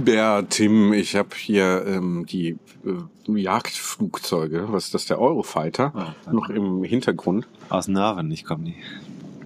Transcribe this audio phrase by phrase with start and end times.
[0.00, 2.56] Lieber Tim, ich habe hier ähm, die
[2.86, 7.46] äh, Jagdflugzeuge, was ist das, der Eurofighter, noch im Hintergrund.
[7.68, 8.76] Aus Nörven, ich komme nie.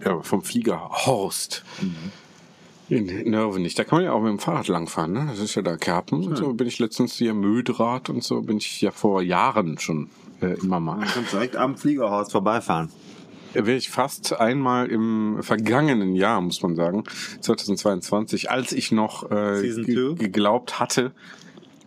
[0.05, 1.65] Ja, vom Flieger Horst.
[2.89, 3.75] In Nörvenich.
[3.75, 5.27] Da kann man ja auch mit dem Fahrrad langfahren, ne?
[5.29, 6.23] Das ist ja da Kerpen.
[6.23, 10.09] Und so bin ich letztens hier Mödrath und so bin ich ja vor Jahren schon
[10.41, 10.99] äh, immer mal.
[10.99, 12.91] Man kann direkt am Fliegerhaus vorbeifahren.
[13.55, 17.05] Wäre ich fast einmal im vergangenen Jahr, muss man sagen,
[17.41, 21.13] 2022, als ich noch äh, geglaubt hatte,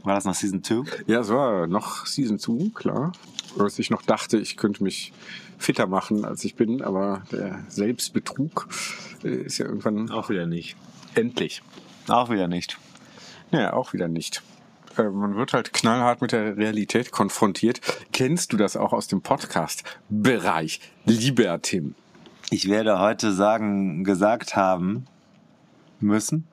[0.03, 0.83] War das noch Season 2?
[1.07, 3.11] ja, es war noch Season 2, klar,
[3.59, 5.13] als ich noch dachte, ich könnte mich
[5.57, 8.67] fitter machen, als ich bin, aber der Selbstbetrug
[9.23, 10.75] äh, ist ja irgendwann Auch wieder nicht.
[11.15, 11.61] endlich.
[12.07, 12.77] Auch wieder nicht.
[13.51, 14.43] Naja, auch wieder nicht.
[14.97, 17.81] Äh, Man wird halt knallhart mit der Realität konfrontiert.
[18.11, 21.95] Kennst du das auch aus dem Podcast-Bereich, lieber Tim?
[22.49, 25.05] Ich werde heute sagen, gesagt haben
[25.99, 26.47] müssen,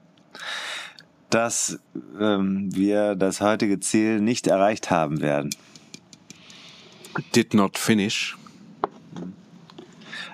[1.30, 1.78] dass
[2.20, 5.50] ähm, wir das heutige Ziel nicht erreicht haben werden.
[7.34, 8.36] Did not finish.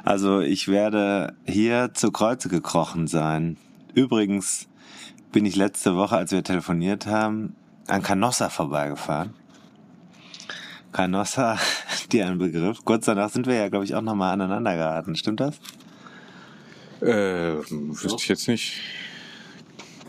[0.03, 3.59] Also ich werde hier zu Kreuze gekrochen sein.
[3.95, 4.67] Übrigens
[5.31, 7.55] bin ich letzte Woche, als wir telefoniert haben,
[7.91, 9.35] an Canossa vorbeigefahren.
[10.93, 11.59] Canossa,
[12.13, 12.85] dir ein Begriff.
[12.85, 15.17] Kurz danach sind wir ja, glaube ich, auch nochmal aneinander geraten.
[15.17, 15.57] Stimmt das?
[17.01, 18.81] Äh, wüsste ich jetzt nicht.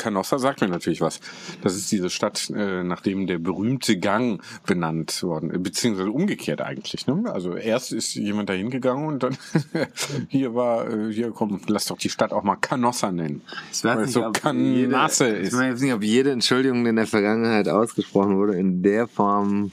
[0.02, 1.20] Canossa sagt mir natürlich was.
[1.62, 7.06] Das ist diese Stadt, äh, nachdem der berühmte Gang benannt worden, äh, beziehungsweise umgekehrt eigentlich.
[7.06, 7.24] Ne?
[7.32, 9.38] Also erst ist jemand da hingegangen und dann
[10.28, 13.44] hier war, äh, hier komm, lass doch die Stadt auch mal Canossa nennen.
[13.84, 15.58] Weil es so Canasse Ich ist.
[15.58, 19.72] weiß nicht, ob jede Entschuldigung, die in der Vergangenheit ausgesprochen wurde, in der Form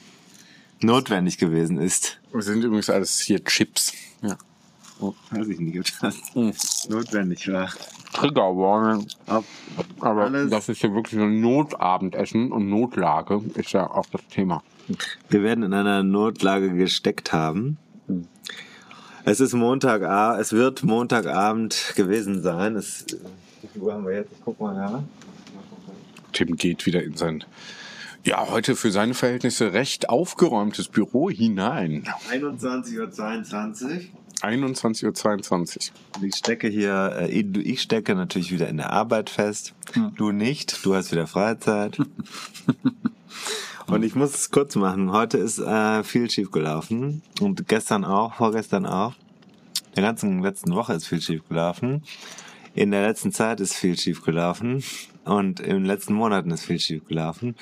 [0.80, 2.20] notwendig gewesen ist.
[2.32, 3.94] Wir sind übrigens alles hier Chips.
[4.22, 4.36] Ja.
[5.00, 7.70] Oh, weiß ich nicht, ob das notwendig war.
[8.12, 9.06] Trigger Warning.
[9.26, 9.44] Ob
[10.00, 14.62] Aber Alles- das ist ja wirklich ein Notabendessen und Notlage ist ja auch das Thema.
[15.28, 17.78] Wir werden in einer Notlage gesteckt haben.
[19.24, 22.74] Es ist Montagabend, es wird Montagabend gewesen sein.
[22.76, 23.04] Es,
[23.62, 24.32] wie viel Uhr haben wir jetzt?
[24.32, 25.02] Ich guck mal nach.
[26.32, 27.44] Tim geht wieder in sein,
[28.24, 32.04] ja, heute für seine Verhältnisse recht aufgeräumtes Büro hinein.
[32.30, 34.00] 21.22 Uhr.
[34.42, 36.24] 21.22 Uhr.
[36.24, 39.74] Ich stecke hier, äh, ich stecke natürlich wieder in der Arbeit fest.
[40.16, 41.98] Du nicht, du hast wieder Freizeit.
[43.86, 45.12] Und ich muss es kurz machen.
[45.12, 47.22] Heute ist äh, viel schief gelaufen.
[47.40, 49.14] Und gestern auch, vorgestern auch.
[49.96, 52.04] Der ganzen letzten Woche ist viel schief gelaufen.
[52.74, 54.84] In der letzten Zeit ist viel schief gelaufen.
[55.24, 57.56] Und in den letzten Monaten ist viel schief gelaufen.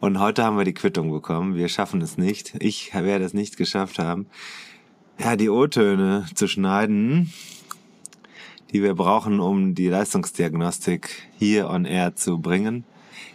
[0.00, 1.54] Und heute haben wir die Quittung bekommen.
[1.54, 2.54] Wir schaffen es nicht.
[2.60, 4.26] Ich werde es nicht geschafft haben,
[5.18, 7.32] ja, die O-Töne zu schneiden,
[8.72, 12.84] die wir brauchen, um die Leistungsdiagnostik hier on air zu bringen.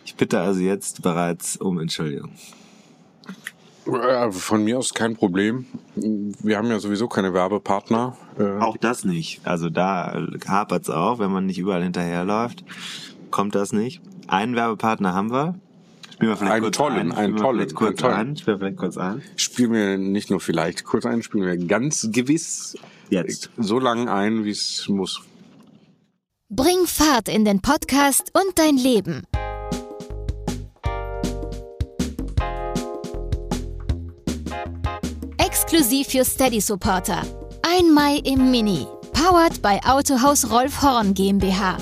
[0.05, 2.31] Ich bitte also jetzt bereits um Entschuldigung.
[3.85, 5.65] Äh, Von mir aus kein Problem.
[5.95, 8.15] Wir haben ja sowieso keine Werbepartner.
[8.39, 9.41] Äh, Auch das nicht.
[9.45, 12.63] Also da hapert's auch, wenn man nicht überall hinterherläuft,
[13.29, 14.01] kommt das nicht.
[14.27, 15.55] Einen Werbepartner haben wir.
[16.23, 17.17] Spielen wir vielleicht Einen kurz tollen, ein.
[17.17, 18.37] einen tollen, kurz ein.
[18.37, 19.21] Spielen wir vielleicht kurz ein.
[19.35, 22.77] Spielen wir nicht nur vielleicht kurz ein, spielen wir ganz gewiss
[23.09, 23.49] Jetzt.
[23.57, 25.21] so lang ein, wie es muss.
[26.47, 29.23] Bring Fahrt in den Podcast und dein Leben.
[35.37, 37.23] Exklusiv für Steady Supporter.
[37.63, 38.87] Ein Mai im Mini.
[39.11, 41.77] Powered by Autohaus Rolf Horn GmbH.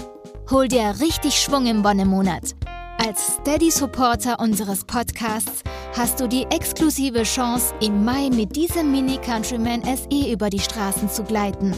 [0.50, 2.56] Hol dir richtig Schwung im Wonnemonat.
[3.04, 5.64] Als Steady Supporter unseres Podcasts
[5.98, 11.10] hast du die exklusive Chance, im Mai mit diesem Mini Countryman SE über die Straßen
[11.10, 11.76] zu gleiten.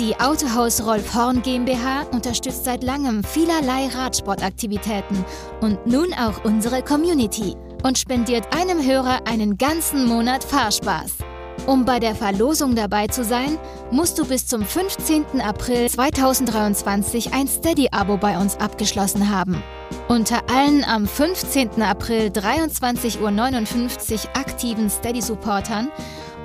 [0.00, 5.24] Die Autohaus Rolf Horn GmbH unterstützt seit langem vielerlei Radsportaktivitäten
[5.60, 7.54] und nun auch unsere Community
[7.84, 11.18] und spendiert einem Hörer einen ganzen Monat Fahrspaß.
[11.66, 13.58] Um bei der Verlosung dabei zu sein,
[13.90, 15.40] musst du bis zum 15.
[15.40, 19.62] April 2023 ein Steady-Abo bei uns abgeschlossen haben.
[20.08, 21.80] Unter allen am 15.
[21.80, 25.88] April 23.59 Uhr aktiven Steady-Supportern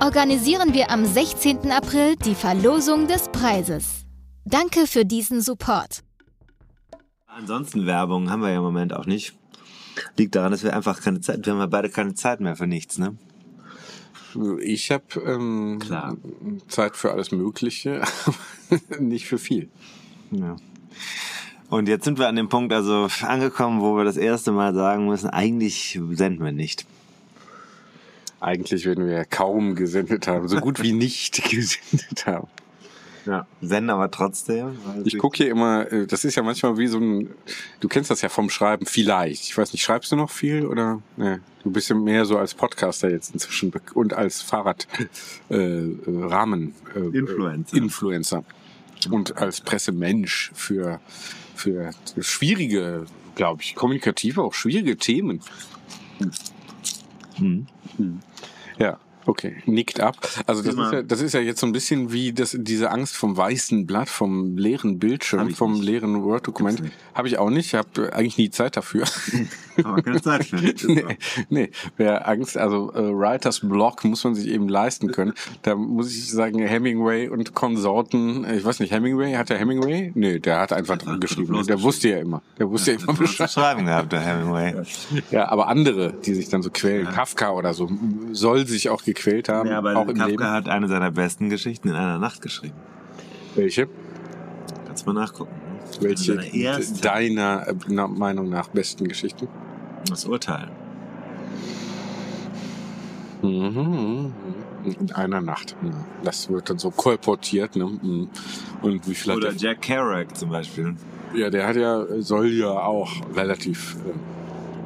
[0.02, 1.70] organisieren wir am 16.
[1.70, 4.06] April die Verlosung des Preises.
[4.46, 6.00] Danke für diesen Support.
[7.26, 9.34] Ansonsten Werbung haben wir ja im Moment auch nicht.
[10.16, 12.66] Liegt daran, dass wir einfach keine Zeit, wir haben ja beide keine Zeit mehr für
[12.66, 13.16] nichts, ne?
[14.60, 16.16] Ich habe ähm, Klar.
[16.68, 18.02] Zeit für alles Mögliche,
[18.98, 19.68] nicht für viel.
[20.30, 20.56] Ja.
[21.68, 25.06] Und jetzt sind wir an dem Punkt also angekommen, wo wir das erste Mal sagen
[25.06, 26.84] müssen, eigentlich senden wir nicht.
[28.40, 32.48] Eigentlich werden wir ja kaum gesendet haben, so gut wie nicht gesendet haben.
[33.30, 33.46] Ja.
[33.60, 34.76] Senden aber trotzdem.
[35.04, 37.30] Ich gucke hier immer, äh, das ist ja manchmal wie so ein,
[37.78, 39.44] du kennst das ja vom Schreiben vielleicht.
[39.44, 41.00] Ich weiß nicht, schreibst du noch viel oder?
[41.16, 44.88] Nee, du bist ja mehr so als Podcaster jetzt inzwischen und als Fahrrad
[45.48, 47.76] äh, äh, Rahmen äh, Influencer.
[47.76, 48.44] Influencer
[49.10, 51.00] und als Pressemensch für
[51.54, 53.06] für schwierige,
[53.36, 55.40] glaube ich, kommunikative auch schwierige Themen.
[57.38, 57.68] Mhm.
[58.76, 59.56] Ja, okay.
[59.66, 60.16] Nickt ab.
[60.46, 63.16] Also das ist, ja, das ist ja jetzt so ein bisschen wie das, diese Angst
[63.16, 65.84] vom weißen Blatt, vom leeren Bildschirm, vom nicht.
[65.84, 66.82] leeren Word-Dokument.
[67.14, 67.66] Habe ich auch nicht.
[67.66, 69.04] Ich habe eigentlich nie Zeit dafür.
[69.84, 70.56] Aber keine Zeit für.
[70.56, 71.04] nee,
[71.48, 75.32] nee, wer Angst, also äh, Writers Block muss man sich eben leisten können.
[75.62, 80.12] Da muss ich sagen, Hemingway und Konsorten, äh, ich weiß nicht, Hemingway, hat der Hemingway?
[80.14, 81.64] Nee, der hat einfach dran geschrieben.
[81.66, 82.42] Der wusste ja immer.
[82.58, 83.50] Der wusste ja, immer Bescheid.
[83.50, 84.74] Schreiben gehabt, der Hemingway.
[85.30, 87.90] Ja, aber andere, die sich dann so quälen, Kafka oder so,
[88.32, 90.44] soll sich auch gequält haben, Ja, aber auch im Kafka Leben.
[90.44, 92.76] hat eine seiner besten Geschichten in einer Nacht geschrieben.
[93.54, 93.88] Welche?
[94.86, 95.50] Kannst mal nachgucken.
[95.52, 96.08] ne?
[96.08, 96.36] Welche
[97.02, 99.48] deiner äh, Meinung nach besten Geschichten?
[100.08, 100.68] Das Urteil.
[103.42, 104.32] Mhm.
[104.98, 105.76] In einer Nacht.
[105.82, 105.92] Mhm.
[106.24, 107.84] Das wird dann so kolportiert, ne?
[107.86, 108.28] Mhm.
[108.82, 109.56] Und wie viel Oder der?
[109.56, 110.94] Jack Kerouac zum Beispiel.
[111.34, 113.96] Ja, der hat ja, soll ja auch relativ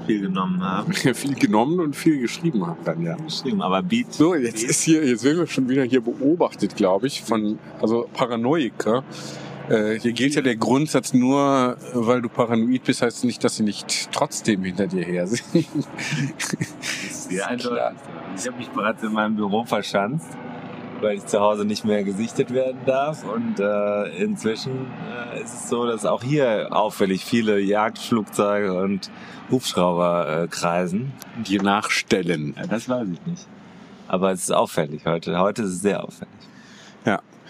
[0.06, 0.92] Viel genommen haben.
[0.92, 3.16] äh, viel genommen und viel geschrieben haben dann, ja.
[3.16, 4.12] Geschrieben, aber Beat.
[4.12, 8.08] So, jetzt ist hier, jetzt werden wir schon wieder hier beobachtet, glaube ich, von, also
[8.12, 9.02] Paranoiker.
[9.68, 13.62] Äh, hier gilt ja der Grundsatz nur, weil du paranoid bist, heißt nicht, dass sie
[13.62, 15.66] nicht trotzdem hinter dir her sind.
[17.10, 17.80] sehr eindeutig.
[18.36, 20.28] Ich habe mich bereits in meinem Büro verschanzt,
[21.00, 23.24] weil ich zu Hause nicht mehr gesichtet werden darf.
[23.24, 24.86] Und äh, inzwischen
[25.34, 29.10] äh, ist es so, dass auch hier auffällig viele Jagdflugzeuge und
[29.50, 31.12] Hubschrauber äh, kreisen.
[31.46, 32.54] Die nachstellen.
[32.70, 33.46] Das weiß ich nicht.
[34.08, 35.38] Aber es ist auffällig heute.
[35.38, 36.30] Heute ist es sehr auffällig.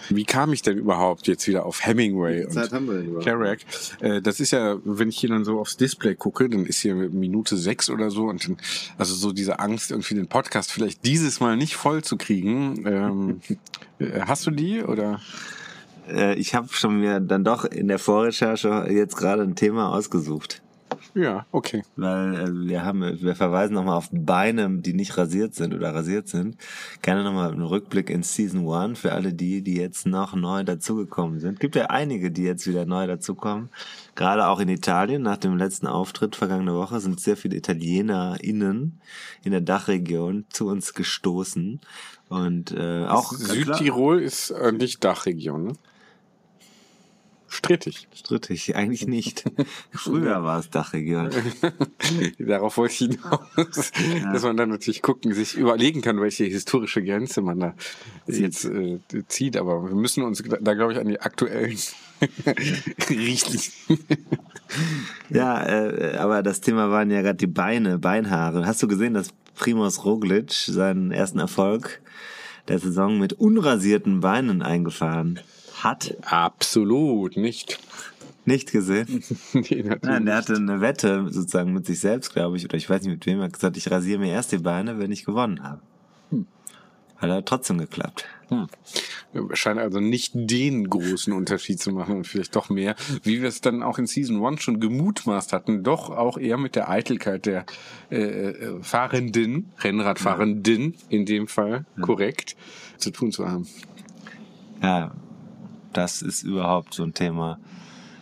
[0.09, 2.53] Wie kam ich denn überhaupt jetzt wieder auf Hemingway und?
[3.23, 3.59] Kerouac?
[3.99, 6.95] Äh, das ist ja, wenn ich hier dann so aufs Display gucke, dann ist hier
[6.95, 8.57] Minute sechs oder so und dann,
[8.97, 12.85] also so diese Angst, irgendwie den Podcast vielleicht dieses Mal nicht voll zu kriegen.
[12.85, 13.41] Ähm,
[13.99, 15.19] äh, hast du die oder?
[16.09, 20.61] Äh, ich habe schon mir dann doch in der Vorrecherche jetzt gerade ein Thema ausgesucht.
[21.13, 21.83] Ja, okay.
[21.95, 26.27] Weil äh, wir haben, wir verweisen nochmal auf Beine, die nicht rasiert sind oder rasiert
[26.27, 26.57] sind.
[27.01, 31.39] Gerne nochmal einen Rückblick in Season 1 für alle die, die jetzt noch neu dazugekommen
[31.39, 31.59] sind.
[31.59, 33.69] Gibt ja einige, die jetzt wieder neu dazukommen.
[34.15, 38.99] Gerade auch in Italien, nach dem letzten Auftritt vergangene Woche, sind sehr viele ItalienerInnen
[39.43, 41.81] in der Dachregion zu uns gestoßen.
[42.29, 45.73] Und äh, auch Südtirol ist äh, nicht Dachregion, ne?
[47.55, 48.07] Strittig.
[48.13, 49.45] Strittig, eigentlich nicht.
[49.91, 51.29] Früher war es Dachregion.
[52.39, 53.91] Darauf wollte ich hinaus,
[54.33, 57.75] dass man dann natürlich gucken, sich überlegen kann, welche historische Grenze man da
[58.27, 59.55] jetzt äh, zieht.
[59.55, 61.77] Aber wir müssen uns da, glaube ich, an die aktuellen
[63.09, 64.05] Richtlinien.
[65.29, 68.65] Ja, äh, aber das Thema waren ja gerade die Beine, Beinhaare.
[68.65, 72.01] Hast du gesehen, dass Primoz Roglic seinen ersten Erfolg
[72.67, 75.39] der Saison mit unrasierten Beinen eingefahren
[75.85, 76.17] hat?
[76.21, 77.79] Absolut nicht.
[78.43, 79.23] Nicht gesehen?
[79.53, 83.01] Nee, Nein, der hatte eine Wette sozusagen mit sich selbst, glaube ich, oder ich weiß
[83.03, 83.39] nicht mit wem.
[83.39, 85.81] Er hat gesagt, ich rasiere mir erst die Beine, wenn ich gewonnen habe.
[87.17, 88.25] Hat er trotzdem geklappt.
[89.53, 93.61] Scheint also nicht den großen Unterschied zu machen und vielleicht doch mehr, wie wir es
[93.61, 97.65] dann auch in Season 1 schon gemutmaßt hatten, doch auch eher mit der Eitelkeit der
[98.11, 102.55] äh, äh, Fahrenden, Rennradfahrenden in dem Fall, korrekt,
[102.97, 103.65] zu tun zu haben.
[104.83, 105.15] Ja,
[105.97, 107.59] das ist überhaupt so ein Thema.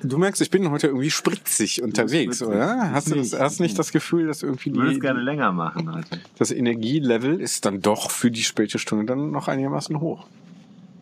[0.02, 2.56] Du merkst, ich bin heute irgendwie spritzig unterwegs, spritzig.
[2.56, 2.92] oder?
[2.92, 3.42] Hast du das, Nicht.
[3.42, 6.20] hast nicht das Gefühl, dass irgendwie Ich würde es die, gerne länger machen heute.
[6.38, 10.28] das Energielevel ist dann doch für die späte Stunde dann noch einigermaßen hoch?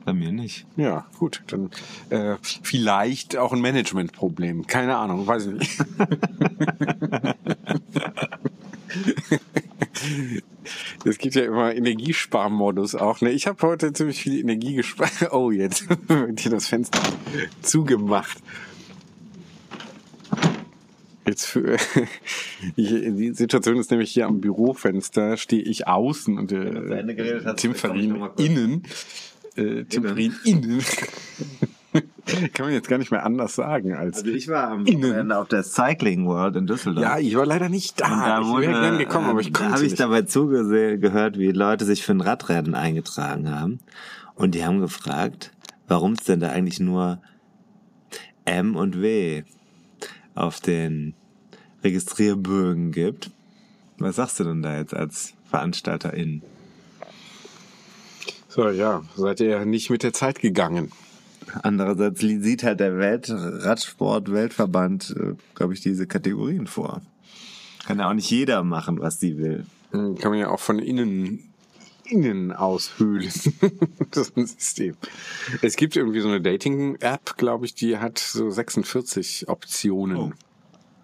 [0.06, 0.66] Bei mir nicht.
[0.78, 1.70] Ja, gut, dann
[2.10, 4.66] äh, vielleicht auch ein Managementproblem.
[4.68, 5.78] Keine Ahnung, weiß ich nicht.
[11.06, 13.22] Es gibt ja immer Energiesparmodus auch.
[13.22, 13.32] Ne?
[13.32, 15.12] Ich habe heute ziemlich viel Energie gespart.
[15.32, 17.02] Oh, jetzt wird hier das Fenster
[17.62, 18.38] zugemacht.
[21.26, 21.78] Jetzt für,
[22.78, 27.74] die Situation ist nämlich hier am Bürofenster, stehe ich außen und äh, Tim
[28.20, 28.42] kurz.
[28.42, 28.84] innen.
[29.56, 30.84] Äh, Tim Farin innen.
[32.54, 34.20] Kann man jetzt gar nicht mehr anders sagen als.
[34.20, 34.88] Also ich war am.
[34.88, 37.04] Wochenende auf der Cycling World in Düsseldorf.
[37.04, 38.14] ja, ich war leider nicht da.
[38.14, 40.00] Und da ich wurde, wäre gern gekommen, aber ich konnte da habe ich nicht.
[40.00, 43.80] dabei zugesehen, gehört, wie Leute sich für ein Radrennen eingetragen haben.
[44.36, 45.52] Und die haben gefragt,
[45.88, 47.22] warum es denn da eigentlich nur
[48.46, 49.44] M und W
[50.34, 51.14] auf den
[51.84, 53.32] Registrierbögen gibt.
[53.98, 56.42] Was sagst du denn da jetzt als Veranstalterin?
[58.48, 60.92] So, ja, seid ihr nicht mit der Zeit gegangen.
[61.64, 67.02] Andererseits sieht halt der Weltradsport-Weltverband, äh, glaube ich, diese Kategorien vor.
[67.86, 69.66] Kann ja auch nicht jeder machen, was sie will.
[69.92, 71.52] Hm, Kann man ja auch von innen,
[72.06, 73.32] innen aushöhlen.
[74.12, 74.96] das ist ein System.
[75.62, 80.18] Es gibt irgendwie so eine Dating-App, glaube ich, die hat so 46 Optionen.
[80.18, 80.32] Oh.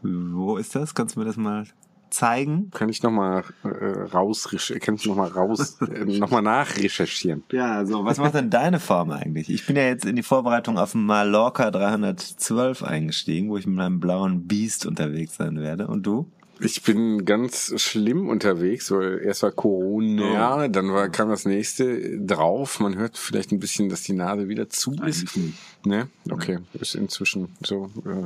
[0.03, 0.93] Wo ist das?
[0.93, 1.65] Kannst du mir das mal
[2.09, 2.71] zeigen?
[2.71, 3.67] Kann ich nochmal äh,
[4.13, 4.49] raus,
[4.81, 7.43] kann ich noch mal raus, äh, noch mal nachrecherchieren.
[7.51, 9.49] Ja, so, was macht denn deine Form eigentlich?
[9.49, 13.99] Ich bin ja jetzt in die Vorbereitung auf Mallorca 312 eingestiegen, wo ich mit meinem
[13.99, 15.87] blauen Beast unterwegs sein werde.
[15.87, 16.29] Und du?
[16.59, 22.79] Ich bin ganz schlimm unterwegs, weil erst war Corona, dann war, kam das nächste drauf.
[22.79, 25.37] Man hört vielleicht ein bisschen, dass die Nase wieder zu ist.
[25.85, 26.07] Ne?
[26.29, 28.25] Okay, ist inzwischen so äh,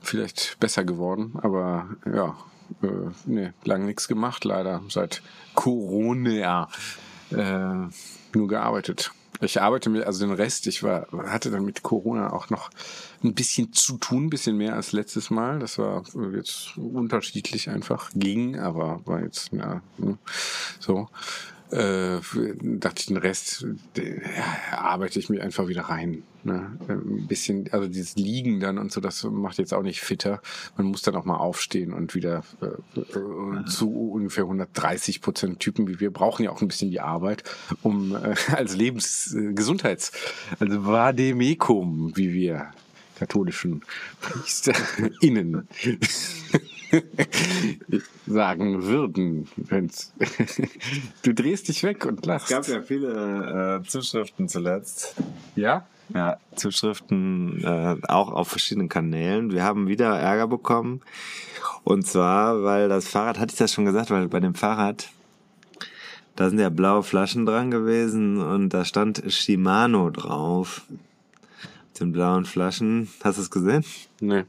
[0.00, 2.36] vielleicht besser geworden, aber ja,
[2.82, 5.22] äh, ne, lang nichts gemacht, leider seit
[5.54, 6.68] Corona
[7.30, 7.88] äh,
[8.34, 9.12] nur gearbeitet.
[9.42, 12.70] Ich arbeite mit, also den Rest, ich war, hatte dann mit Corona auch noch
[13.24, 15.58] ein bisschen zu tun, ein bisschen mehr als letztes Mal.
[15.58, 16.02] Das war
[16.34, 20.18] jetzt unterschiedlich einfach ging, aber war jetzt, ja, hm,
[20.78, 21.08] so.
[21.70, 22.18] Äh,
[22.60, 23.64] dachte ich, den Rest
[23.96, 26.24] ja, arbeite ich mir einfach wieder rein.
[26.42, 26.78] Ne?
[26.88, 30.40] Ein bisschen, also dieses Liegen dann und so, das macht jetzt auch nicht fitter.
[30.76, 35.88] Man muss dann auch mal aufstehen und wieder äh, äh, zu ungefähr 130 Prozent Typen
[35.88, 37.44] wie wir brauchen ja auch ein bisschen die Arbeit,
[37.82, 39.52] um äh, als Lebens äh,
[40.58, 42.70] also Vademekum, wie wir
[43.16, 43.82] katholischen
[44.22, 45.68] PriesterInnen
[48.26, 49.46] sagen würden.
[49.56, 50.14] Wenn's
[51.22, 52.50] du drehst dich weg und lachst.
[52.68, 55.16] ja viele äh, Zuschriften zuletzt.
[55.54, 55.86] ja?
[56.14, 59.52] Ja, Zuschriften äh, auch auf verschiedenen Kanälen.
[59.52, 61.02] Wir haben wieder Ärger bekommen.
[61.84, 65.08] Und zwar, weil das Fahrrad, hatte ich das schon gesagt, weil bei dem Fahrrad,
[66.36, 70.82] da sind ja blaue Flaschen dran gewesen und da stand Shimano drauf.
[70.88, 73.08] Mit den blauen Flaschen.
[73.22, 73.84] Hast du es gesehen?
[74.20, 74.44] Nee.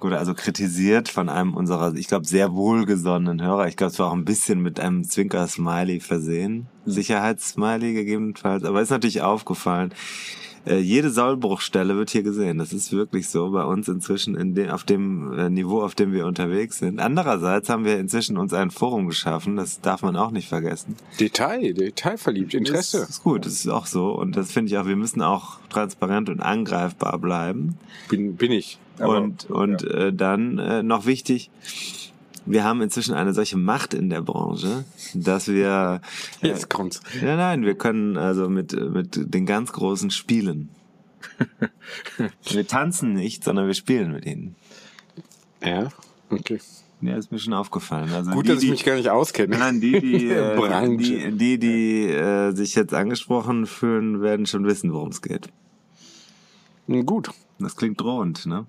[0.00, 3.68] Gut, also kritisiert von einem unserer, ich glaube, sehr wohlgesonnenen Hörer.
[3.68, 6.68] Ich glaube, es war auch ein bisschen mit einem Zwinker-Smiley versehen.
[6.86, 8.64] Sicherheitssmiley gegebenenfalls.
[8.64, 9.92] Aber ist natürlich aufgefallen.
[10.66, 12.58] Äh, jede Sollbruchstelle wird hier gesehen.
[12.58, 16.12] Das ist wirklich so bei uns inzwischen in dem, auf dem äh, Niveau, auf dem
[16.12, 17.00] wir unterwegs sind.
[17.00, 19.56] Andererseits haben wir inzwischen uns ein Forum geschaffen.
[19.56, 20.96] Das darf man auch nicht vergessen.
[21.18, 23.00] Detail, detailverliebt, Interesse.
[23.00, 24.12] Das ist gut, das ist auch so.
[24.12, 27.78] Und das finde ich auch, wir müssen auch transparent und angreifbar bleiben.
[28.08, 28.78] Bin, bin ich.
[28.98, 31.50] Aber- und und äh, dann äh, noch wichtig,
[32.46, 36.00] wir haben inzwischen eine solche Macht in der Branche, dass wir
[36.42, 37.00] äh, Jetzt kommt's.
[37.22, 40.70] ja, nein, wir können also mit mit den ganz großen spielen.
[42.50, 44.56] wir tanzen nicht, sondern wir spielen mit ihnen.
[45.62, 45.88] Ja,
[46.30, 46.58] okay.
[47.02, 48.12] Ja, ist mir schon aufgefallen.
[48.12, 49.56] Also Gut, die, dass ich die, mich gar nicht auskenne.
[49.56, 54.92] Nein, die, die, äh, die, die, die äh, sich jetzt angesprochen fühlen, werden schon wissen,
[54.92, 55.48] worum es geht.
[56.86, 57.30] Hm, Gut.
[57.58, 58.66] Das klingt drohend, ne?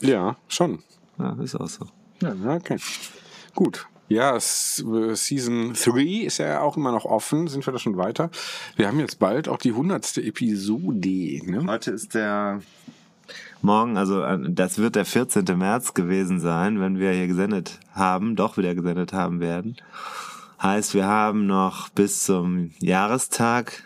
[0.00, 0.80] Ja, schon.
[1.18, 1.86] Ja, ist auch so.
[2.20, 2.78] Ja, okay.
[3.54, 3.86] Gut.
[4.08, 7.46] Ja, äh, Season 3 ist ja auch immer noch offen.
[7.46, 8.30] Sind wir da schon weiter?
[8.76, 11.40] Wir haben jetzt bald auch die hundertste Episode.
[11.44, 11.64] Ne?
[11.66, 12.62] Heute ist der
[13.60, 15.44] morgen, also äh, das wird der 14.
[15.56, 19.76] März gewesen sein, wenn wir hier gesendet haben, doch wieder gesendet haben werden.
[20.62, 23.84] Heißt, wir haben noch bis zum Jahrestag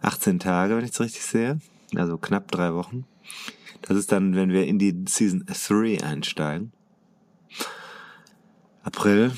[0.00, 1.58] 18 Tage, wenn ich es richtig sehe.
[1.94, 3.04] Also knapp drei Wochen.
[3.82, 6.72] Das ist dann, wenn wir in die Season 3 einsteigen.
[8.82, 9.32] April.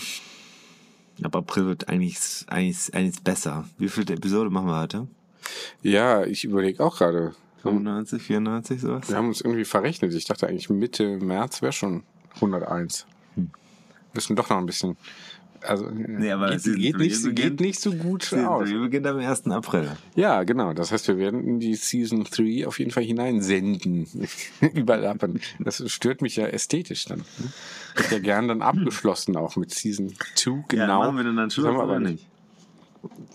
[1.23, 3.65] Ab April wird eigentlich, eigentlich, eigentlich besser.
[3.79, 5.09] Wie viel Episode machen wir heute?
[5.83, 7.35] Ja, ich überlege auch gerade.
[7.63, 9.09] 95, 94 sowas?
[9.09, 10.13] Wir haben uns irgendwie verrechnet.
[10.13, 12.03] Ich dachte eigentlich Mitte März wäre schon
[12.35, 13.07] 101.
[13.37, 13.51] Hm.
[14.13, 14.97] Müssen doch noch ein bisschen.
[15.67, 18.69] Also Nee, aber geht, Season geht, nicht, so- beginnt- geht nicht so gut Season aus.
[18.69, 19.47] 3 beginnt am 1.
[19.51, 19.91] April.
[20.15, 20.73] Ja, genau.
[20.75, 24.07] Das heißt, wir werden in die Season 3 auf jeden Fall hineinsenden.
[24.75, 25.41] Überlappen.
[25.59, 27.23] Das stört mich ja ästhetisch dann.
[27.97, 30.65] Ich hätte ja gern dann abgeschlossen auch mit Season 2.
[30.69, 30.83] Genau.
[30.85, 32.27] Ja, machen wir dann Das wir oder aber nicht?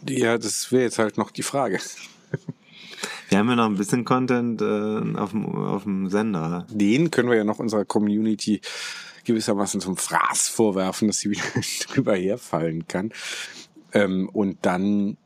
[0.07, 1.79] Ja, das wäre jetzt halt noch die Frage.
[3.29, 6.65] Wir haben ja noch ein bisschen Content äh, auf, dem, auf dem Sender.
[6.71, 8.62] Den können wir ja noch unserer Community
[9.29, 11.43] gewissermaßen zum Fraß vorwerfen, dass sie wieder
[11.88, 13.12] drüber herfallen kann.
[13.93, 15.17] Ähm, und dann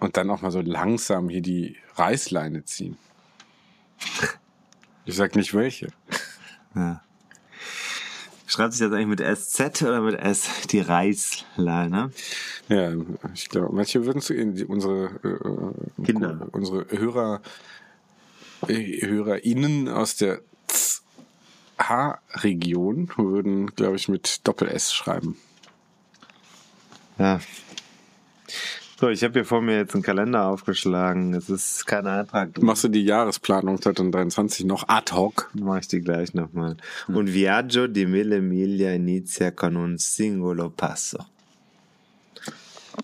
[0.00, 2.96] und dann auch mal so langsam hier die Reißleine ziehen.
[5.04, 5.88] Ich sag nicht welche.
[6.74, 7.02] Ja.
[8.46, 12.10] Schreibt sich das eigentlich mit SZ oder mit S, die Reißleine?
[12.68, 12.92] Ja,
[13.34, 14.34] ich glaube, manche würden zu
[14.66, 16.48] unsere äh, Kinder.
[16.52, 17.42] unsere Hörer
[18.66, 20.40] äh, HörerInnen aus der
[21.80, 25.36] H-Region würden, glaube ich, mit Doppel S schreiben.
[27.18, 27.40] Ja.
[29.00, 31.32] So, ich habe hier vor mir jetzt einen Kalender aufgeschlagen.
[31.32, 32.66] Es ist kein Eintrag drin.
[32.66, 35.50] Machst du die Jahresplanung 2023 noch ad hoc?
[35.54, 36.76] Mach ich die gleich nochmal.
[37.08, 41.24] Un viaggio di mille miglia inizia con un singolo passo.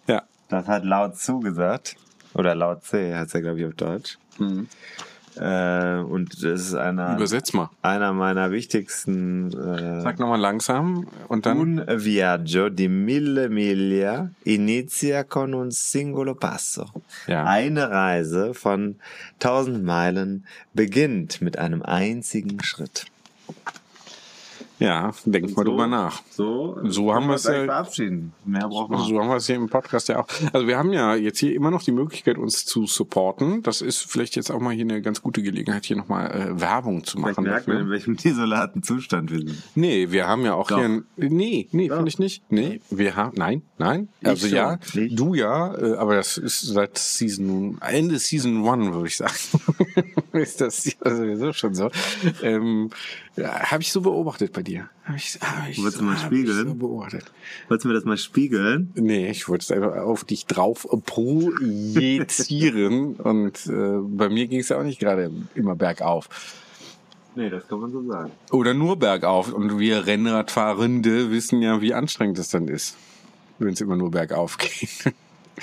[0.07, 0.25] Ja.
[0.49, 1.97] Das hat Lao Tzu gesagt.
[2.35, 4.19] Oder Lao Tse heißt er, glaube ich, auf Deutsch.
[5.39, 7.71] Äh, und das ist einer, Übersetz mal.
[7.83, 11.59] einer meiner wichtigsten äh, Sag nochmal langsam und dann.
[11.59, 16.87] Un viaggio di mille miglia inizia con un singolo passo.
[17.27, 17.45] Ja.
[17.45, 18.97] Eine Reise von
[19.39, 23.07] tausend Meilen beginnt mit einem einzigen Schritt.
[24.79, 26.21] Ja, denk mal drüber nach.
[26.31, 28.33] So, So haben wir es ja- verabschieden.
[28.45, 28.99] Mehr brauchen wir.
[29.05, 30.27] So haben wir es hier im Podcast ja auch.
[30.53, 33.63] Also wir haben ja jetzt hier immer noch die Möglichkeit, uns zu supporten.
[33.63, 37.05] Das ist vielleicht jetzt auch mal hier eine ganz gute Gelegenheit, hier nochmal äh, Werbung
[37.05, 37.45] zu Vielleicht machen.
[37.49, 39.63] merkt man, in welchem desolaten Zustand wir sind.
[39.75, 40.77] Nee, wir haben ja auch Doch.
[40.77, 42.43] hier ein, Nee, nee, finde ich nicht.
[42.51, 44.09] Nee, wir haben nein, nein.
[44.25, 44.57] Also schon.
[44.57, 44.79] ja,
[45.11, 49.33] du ja, äh, aber das ist seit Season Ende Season One, würde ich sagen.
[50.43, 51.91] ist das ja sowieso schon so.
[52.43, 52.91] Ähm,
[53.37, 54.89] ja, habe ich so beobachtet bei dir.
[55.05, 56.69] Hab ich, hab ich, Wolltest du mal spiegeln?
[56.69, 57.33] So beobachtet.
[57.69, 58.93] Wolltest du mir das mal spiegeln?
[58.95, 64.69] Nee, ich wollte es einfach auf dich drauf projizieren und äh, bei mir ging es
[64.71, 66.29] ja auch nicht gerade immer bergauf.
[67.37, 68.33] Nee, das kann man so sagen.
[68.51, 69.53] Oder nur bergauf.
[69.53, 72.97] Und wir Rennradfahrende wissen ja, wie anstrengend das dann ist,
[73.59, 75.13] wenn es immer nur bergauf geht.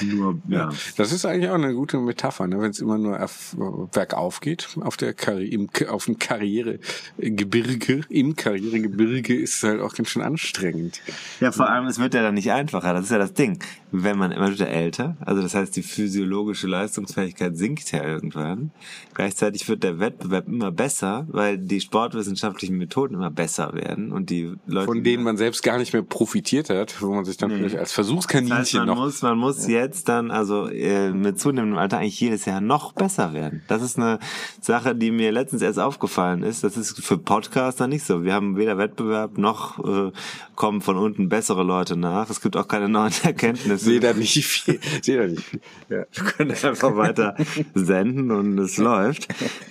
[0.01, 0.69] Nur, ja.
[0.97, 2.59] Das ist eigentlich auch eine gute Metapher, ne?
[2.59, 3.55] wenn es immer nur auf,
[3.91, 9.93] bergauf geht, auf der Karri im, auf dem Karrieregebirge, im Karrieregebirge ist es halt auch
[9.93, 11.01] ganz schön anstrengend.
[11.39, 12.93] Ja, vor allem, es wird ja dann nicht einfacher.
[12.93, 13.59] Das ist ja das Ding.
[13.95, 18.71] Wenn man immer wieder älter, also das heißt, die physiologische Leistungsfähigkeit sinkt ja irgendwann.
[19.13, 24.55] Gleichzeitig wird der Wettbewerb immer besser, weil die sportwissenschaftlichen Methoden immer besser werden und die
[24.65, 24.87] Leute.
[24.87, 27.89] Von denen man selbst gar nicht mehr profitiert hat, wo man sich dann vielleicht als
[27.89, 31.99] das heißt, Versuchskaninchen man noch muss, man muss jetzt dann also äh, mit zunehmendem Alter
[31.99, 33.61] eigentlich jedes Jahr noch besser werden.
[33.67, 34.17] Das ist eine
[34.59, 36.63] Sache, die mir letztens erst aufgefallen ist.
[36.63, 38.23] Das ist für Podcaster nicht so.
[38.23, 40.11] Wir haben weder Wettbewerb noch äh,
[40.55, 42.31] kommen von unten bessere Leute nach.
[42.31, 43.82] Es gibt auch keine neuen Erkenntnisse.
[43.83, 44.79] Sehe da nicht viel.
[45.01, 45.59] Sehe da nicht viel.
[45.89, 46.05] Ja.
[46.11, 47.35] Wir können einfach weiter
[47.73, 49.27] senden und es läuft.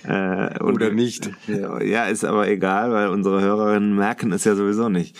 [0.07, 1.29] Äh, und Oder nicht.
[1.47, 5.17] Ja, ist aber egal, weil unsere Hörerinnen merken es ja sowieso nicht,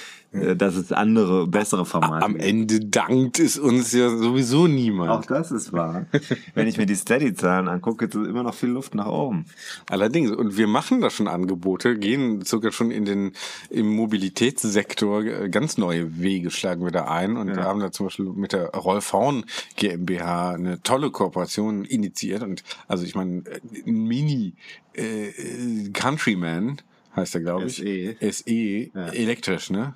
[0.55, 2.45] dass es andere, bessere Formate Am gibt.
[2.45, 5.29] Ende dankt es uns ja sowieso Auch niemand.
[5.29, 6.05] das ist wahr.
[6.53, 9.45] Wenn ich mir die Steady-Zahlen angucke, ist immer noch viel Luft nach oben.
[9.89, 13.33] Allerdings, und wir machen da schon Angebote, gehen sogar schon in den,
[13.69, 18.07] im Mobilitätssektor äh, ganz neue Wege schlagen wir da ein und wir haben da zum
[18.07, 23.59] Beispiel mit der Rolf Horn GmbH eine tolle Kooperation initiiert und also ich meine, äh,
[23.87, 24.53] ein Mini
[24.93, 26.81] äh, äh, Countryman
[27.15, 27.77] heißt er, glaube ich.
[27.77, 28.15] SE.
[28.31, 29.93] SE, elektrisch, ne?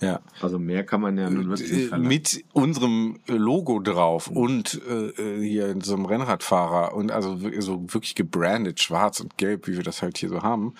[0.00, 0.20] Ja.
[0.40, 2.08] Also mehr kann man ja nun wirklich nicht Äh, verlangen.
[2.08, 8.80] mit unserem Logo drauf und äh, hier so einem Rennradfahrer und also so wirklich gebrandet,
[8.80, 10.74] schwarz und gelb, wie wir das halt hier so haben.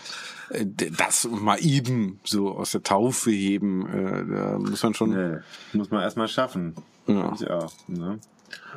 [0.50, 5.10] Äh, Das mal eben so aus der Taufe heben, äh, da muss man schon.
[5.10, 5.38] Nee,
[5.72, 6.74] muss man erstmal schaffen.
[7.06, 7.32] Ja.
[7.34, 7.72] Ich auch.
[7.86, 8.18] Ne?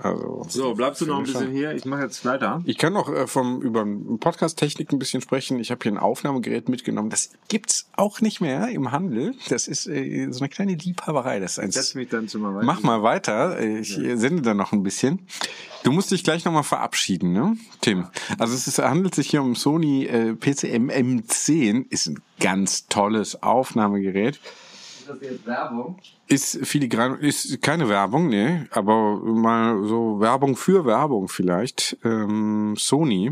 [0.01, 1.73] Also, So, bleibst du noch ein bisschen hier?
[1.73, 2.61] Ich mache jetzt weiter.
[2.65, 3.85] Ich kann noch äh, vom über
[4.19, 5.59] Podcast-Technik ein bisschen sprechen.
[5.59, 7.09] Ich habe hier ein Aufnahmegerät mitgenommen.
[7.09, 9.35] Das gibt's auch nicht mehr im Handel.
[9.49, 11.39] Das ist äh, so eine kleine Liebhaberei.
[11.39, 11.75] Das ist eins.
[11.75, 12.65] Setz mich dann schon mal weiter.
[12.65, 13.59] Mach mal weiter.
[13.59, 15.19] Ich äh, sende da noch ein bisschen.
[15.83, 18.07] Du musst dich gleich nochmal verabschieden, ne, Tim?
[18.37, 21.85] Also es ist, handelt sich hier um Sony äh, PCM M10.
[21.89, 24.39] Ist ein ganz tolles Aufnahmegerät.
[25.13, 25.97] Ist das jetzt Werbung?
[26.27, 31.97] Ist filigran, ist keine Werbung, ne, aber mal so Werbung für Werbung vielleicht.
[32.03, 33.31] Ähm, Sony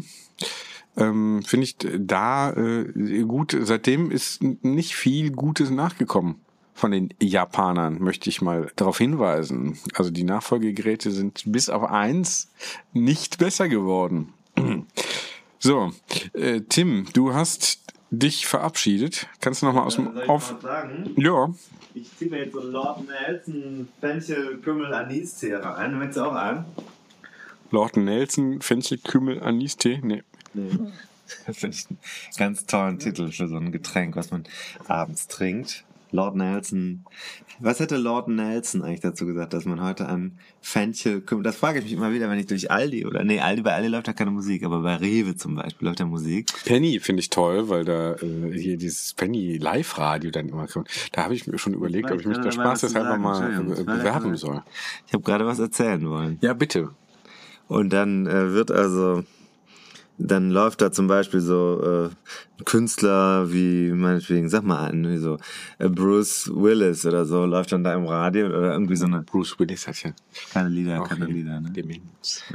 [0.98, 3.58] ähm, finde ich da äh, gut.
[3.62, 6.36] Seitdem ist nicht viel Gutes nachgekommen
[6.74, 9.78] von den Japanern, möchte ich mal darauf hinweisen.
[9.94, 12.52] Also die Nachfolgegeräte sind bis auf eins
[12.94, 14.34] nicht besser geworden.
[15.62, 15.92] So,
[16.32, 19.28] äh, Tim, du hast dich verabschiedet.
[19.41, 20.52] Kannst du noch mal aus dem Soll ich auf?
[20.52, 21.13] mal was sagen?
[21.17, 21.54] Ja,
[21.93, 26.00] Ich ziehe mir jetzt so einen Lord Nelson Fenchel Kümmel Anis Tee rein.
[26.00, 26.65] Willst du auch an?
[27.72, 30.00] Lord Nelson, Fenchel, Kümmel, Anistee.
[30.04, 30.24] Nee.
[31.45, 32.00] Das finde ich einen
[32.39, 34.45] ganz tollen Titel für so ein Getränk, was man
[34.88, 35.84] abends trinkt.
[36.12, 37.06] Lord Nelson.
[37.60, 41.80] Was hätte Lord Nelson eigentlich dazu gesagt, dass man heute an Fenchel Kümmel, das frage
[41.80, 44.13] ich mich immer wieder, wenn ich durch Aldi oder, nee, Aldi, bei Aldi läuft da
[44.13, 46.48] keine Musik, aber bei Rewe zum Beispiel läuft da Musik.
[46.65, 50.89] Penny finde ich toll, weil da äh, hier dieses Penny Live-Radio dann immer kommt.
[51.12, 54.36] Da habe ich mir schon überlegt, ob ich mich da Spaß deshalb mal äh, bewerben
[54.36, 54.63] soll.
[55.08, 56.38] Ich habe gerade was erzählen wollen.
[56.41, 56.89] Ja, bitte.
[57.67, 59.24] Und dann äh, wird also,
[60.20, 62.06] dann läuft da zum Beispiel so äh,
[62.60, 65.38] ein Künstler wie, meinetwegen, sag mal wie so
[65.80, 69.58] äh, Bruce Willis oder so, läuft dann da im Radio oder irgendwie so eine, Bruce
[69.60, 70.12] Willis hat ja
[70.52, 71.72] keine Lieder, keine Lieder, ne?
[71.72, 72.44] Demenz.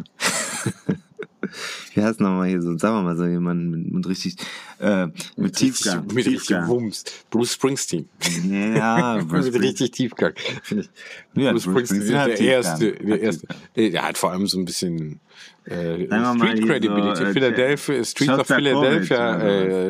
[1.94, 4.36] Wie heißt nochmal hier so, sagen wir mal so jemand mit, mit richtig,
[4.80, 6.06] äh, mit, Tiefgang.
[6.06, 6.68] Mit richtig Tiefgang.
[6.68, 7.04] Wumms.
[7.30, 8.08] Bruce Springsteen.
[8.48, 10.32] Ja, Bruce mit richtig Tiefgang.
[10.62, 11.42] Finde ich.
[11.42, 12.48] Ja, Bruce Bruce Springsteen ist Springsteen der Tiefgang.
[12.48, 13.46] erste, der erste.
[13.76, 15.20] Der hat vor allem so ein bisschen
[15.66, 17.16] äh, Street Credibility.
[17.16, 19.40] so, äh, Philadelphia, Street of Philadelphia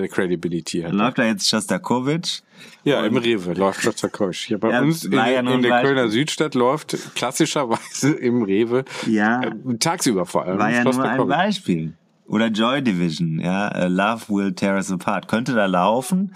[0.02, 0.92] äh, Credibility hat.
[0.92, 2.42] Läuft da jetzt Shostakovich.
[2.84, 4.48] Ja, im Rewe läuft Shostakovich.
[4.50, 5.82] Ja, bei Ja, uns in, in der.
[5.82, 9.42] Kölner Südstadt läuft klassischerweise im Rewe Ja.
[9.42, 11.26] äh, tagsüber vor allem War ja nur ein.
[11.26, 11.92] Beispiel.
[12.26, 15.28] Oder Joy Division, ja, äh, Love Will Tear Us Apart.
[15.28, 16.32] Könnte da laufen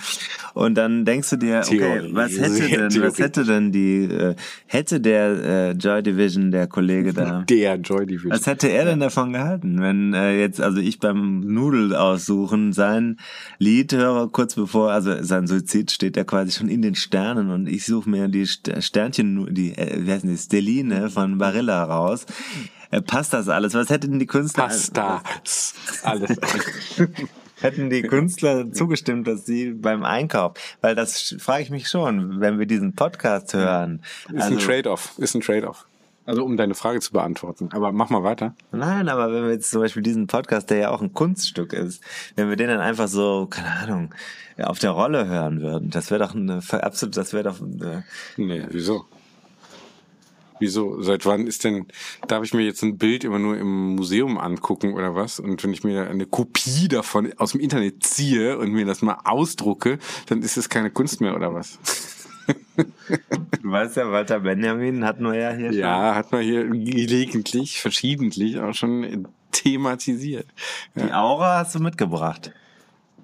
[0.52, 3.22] und dann denkst du dir, okay, Theorie, was hätte denn, was Theorie.
[3.22, 4.34] hätte denn die, äh,
[4.66, 8.30] hätte der äh, Joy Division, der Kollege da, Der Joy Division.
[8.32, 13.16] was hätte er denn davon gehalten, wenn äh, jetzt, also ich beim Nudel aussuchen sein
[13.58, 17.66] Lied höre, kurz bevor, also sein Suizid steht ja quasi schon in den Sternen und
[17.66, 22.26] ich suche mir die St- Sternchen, die, äh, wie heißen die, Stelline von Barilla raus.
[22.90, 23.74] Äh, passt das alles?
[23.74, 24.64] Was hätten die Künstler?
[24.64, 25.22] Pasta.
[26.02, 26.38] Alles.
[27.60, 32.60] Hätten die Künstler zugestimmt, dass sie beim Einkauf, weil das frage ich mich schon, wenn
[32.60, 34.02] wir diesen Podcast hören.
[34.32, 35.14] Ist ein Trade-off.
[35.18, 35.84] Ist ein Trade-off.
[36.24, 37.70] Also um deine Frage zu beantworten.
[37.72, 38.54] Aber mach mal weiter.
[38.70, 42.00] Nein, aber wenn wir jetzt zum Beispiel diesen Podcast, der ja auch ein Kunststück ist,
[42.36, 44.14] wenn wir den dann einfach so, keine Ahnung,
[44.58, 47.60] auf der Rolle hören würden, das wäre doch eine absolut, das wäre doch.
[47.60, 48.02] Äh,
[48.36, 49.06] Nee, wieso?
[50.60, 51.00] Wieso?
[51.02, 51.86] Seit wann ist denn,
[52.26, 55.40] darf ich mir jetzt ein Bild immer nur im Museum angucken oder was?
[55.40, 59.18] Und wenn ich mir eine Kopie davon aus dem Internet ziehe und mir das mal
[59.24, 61.78] ausdrucke, dann ist es keine Kunst mehr oder was?
[62.76, 68.58] du weißt ja, Walter Benjamin hat nur ja hier Ja, hat man hier gelegentlich, verschiedentlich
[68.58, 70.46] auch schon thematisiert.
[70.96, 71.06] schon.
[71.06, 72.52] Die Aura hast du mitgebracht.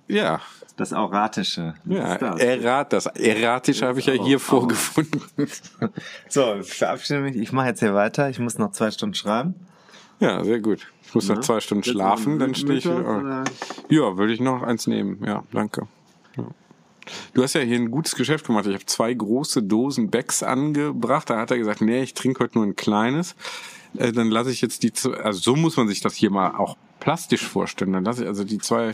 [0.08, 0.40] Ja,
[0.76, 1.74] Das Auratische.
[1.84, 2.40] Was ja, das?
[2.40, 3.06] errat das.
[3.06, 5.20] Erratisch habe ich ja hier vorgefunden.
[6.28, 7.36] So, ich verabschiede mich.
[7.36, 8.28] Ich mache jetzt hier weiter.
[8.28, 9.54] Ich muss noch zwei Stunden schreiben.
[10.20, 10.86] Ja, sehr gut.
[11.06, 13.44] Ich muss noch zwei Stunden schlafen, dann stehe ich wieder.
[13.88, 15.22] Ja, würde ich noch eins nehmen.
[15.24, 15.86] Ja, danke.
[16.36, 16.44] Ja.
[17.34, 18.66] Du hast ja hier ein gutes Geschäft gemacht.
[18.66, 21.30] Ich habe zwei große Dosen Becks angebracht.
[21.30, 23.36] Da hat er gesagt, nee, ich trinke heute nur ein kleines.
[23.96, 26.56] Äh, dann lasse ich jetzt die, zwei- also so muss man sich das hier mal
[26.56, 27.92] auch plastisch vorstellen.
[27.92, 28.92] Dann lasse ich also die zwei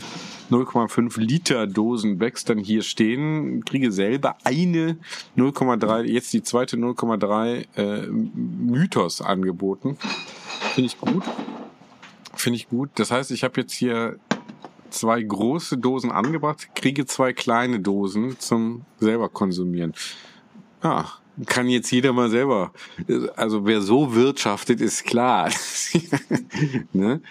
[0.49, 4.97] 0,5 Liter Dosen Becks dann hier stehen, kriege selber eine
[5.37, 9.97] 0,3, jetzt die zweite 0,3 äh, Mythos angeboten.
[10.73, 11.23] Finde ich gut.
[12.33, 12.89] Finde ich gut.
[12.95, 14.17] Das heißt, ich habe jetzt hier
[14.89, 19.93] zwei große Dosen angebracht, kriege zwei kleine Dosen zum selber konsumieren.
[20.83, 21.05] Ja,
[21.45, 22.71] kann jetzt jeder mal selber.
[23.35, 25.49] Also wer so wirtschaftet, ist klar.
[26.93, 27.21] ne?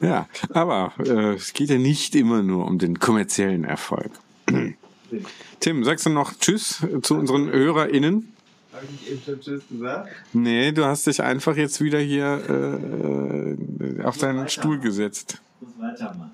[0.00, 4.10] Ja, aber äh, es geht ja nicht immer nur um den kommerziellen Erfolg.
[5.60, 8.32] Tim, sagst du noch Tschüss zu unseren HörerInnen?
[8.72, 10.08] Habe ich eben schon Tschüss gesagt?
[10.32, 13.56] Nee, du hast dich einfach jetzt wieder hier
[13.98, 15.42] äh, auf deinen Stuhl gesetzt.
[15.60, 16.30] Ich muss weitermachen.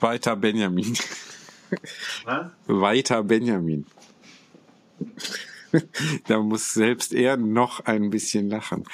[0.00, 0.94] Weiter Benjamin.
[2.24, 2.46] Was?
[2.66, 3.86] Weiter Benjamin.
[6.26, 8.84] da muss selbst er noch ein bisschen lachen.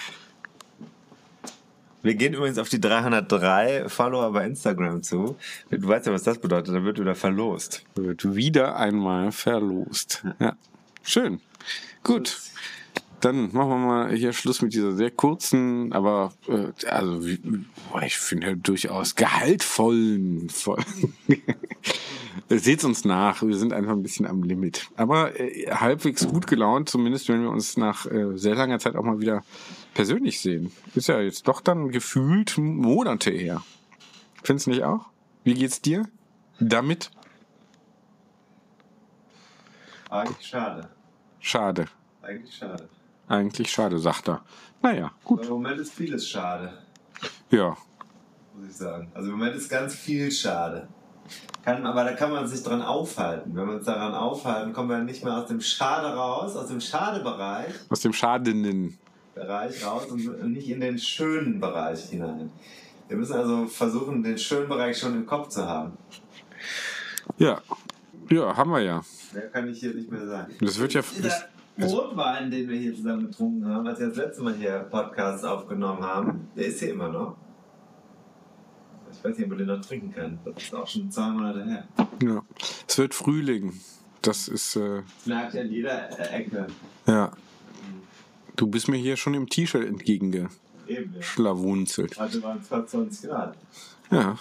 [2.03, 5.37] Wir gehen übrigens auf die 303 Follower bei Instagram zu.
[5.71, 6.75] Du weißt ja, was das bedeutet.
[6.75, 7.85] Da wird wieder verlost.
[7.95, 10.25] Wird wieder einmal verlost.
[10.41, 10.57] Ja.
[11.03, 11.41] Schön.
[12.03, 12.39] Gut.
[13.21, 17.25] Dann machen wir mal hier Schluss mit dieser sehr kurzen, aber äh, also
[18.05, 21.15] ich finde durchaus gehaltvollen Folgen.
[22.49, 24.89] Seht uns nach, wir sind einfach ein bisschen am Limit.
[24.97, 29.05] Aber äh, halbwegs gut gelaunt, zumindest wenn wir uns nach äh, sehr langer Zeit auch
[29.05, 29.45] mal wieder
[29.95, 30.73] persönlich sehen.
[30.95, 33.63] Ist ja jetzt doch dann gefühlt Monate her.
[34.43, 35.07] Findest du nicht auch?
[35.45, 36.05] Wie geht's dir?
[36.61, 37.11] Damit?
[40.11, 40.89] Eigentlich schade.
[41.41, 41.87] Schade.
[42.23, 42.89] Eigentlich schade.
[43.29, 44.43] Eigentlich schade, sagt er.
[44.83, 45.45] Naja, gut.
[45.45, 46.73] Im Moment ist vieles schade,
[47.51, 47.77] Ja.
[48.55, 49.11] muss ich sagen.
[49.15, 50.89] Also im Moment ist ganz viel schade.
[51.65, 53.55] Kann, aber da kann man sich dran aufhalten.
[53.55, 56.81] Wenn wir uns daran aufhalten, kommen wir nicht mehr aus dem Schade raus, aus dem
[56.81, 58.99] Schadebereich Aus dem Schadenden.
[59.35, 62.51] Bereich raus und nicht in den schönen Bereich hinein.
[63.09, 65.93] Wir müssen also versuchen, den schönen Bereich schon im Kopf zu haben.
[67.39, 67.61] Ja.
[68.31, 69.03] Ja, haben wir ja.
[69.33, 70.55] Mehr kann ich hier nicht mehr sagen.
[70.61, 71.03] Das wird ja.
[71.17, 71.49] Dieser
[71.89, 76.03] Rotwein, den wir hier zusammen getrunken haben, als wir das letzte Mal hier Podcasts aufgenommen
[76.03, 77.37] haben, der ist hier immer noch.
[79.11, 80.39] Ich weiß nicht, ob man den noch trinken kann.
[80.45, 81.85] Das ist auch schon zwei Monate her.
[82.23, 82.43] Ja.
[82.89, 83.79] Es wird Frühling.
[84.23, 84.77] Das ist.
[84.77, 86.67] Äh, Merkt ja an jeder Ecke.
[87.07, 87.31] ja.
[88.57, 92.19] Du bist mir hier schon im T-Shirt entgegengeschlawunzelt.
[92.19, 93.57] Es fast 20 Grad.
[94.11, 94.37] Ja.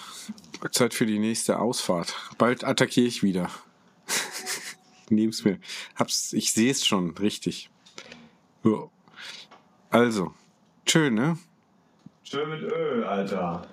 [0.72, 2.16] Zeit für die nächste Ausfahrt.
[2.38, 3.50] Bald attackiere ich wieder.
[5.10, 5.60] nehm's mir.
[5.96, 7.70] Hab's, ich sehe es schon, richtig.
[8.64, 8.90] Ja.
[9.90, 10.34] Also,
[10.88, 11.40] schön, ne?
[12.24, 13.68] Schön mit Öl, Alter.